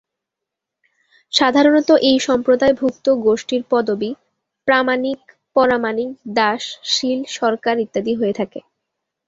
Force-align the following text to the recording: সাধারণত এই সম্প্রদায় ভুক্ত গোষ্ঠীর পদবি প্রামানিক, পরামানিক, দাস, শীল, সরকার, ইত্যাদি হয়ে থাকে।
সাধারণত 1.33 1.89
এই 2.09 2.17
সম্প্রদায় 2.19 2.73
ভুক্ত 2.73 3.05
গোষ্ঠীর 3.25 3.63
পদবি 3.71 4.11
প্রামানিক, 4.67 5.19
পরামানিক, 5.55 6.09
দাস, 6.35 6.61
শীল, 6.91 7.19
সরকার, 7.37 7.75
ইত্যাদি 7.79 8.13
হয়ে 8.15 8.37
থাকে। 8.39 8.59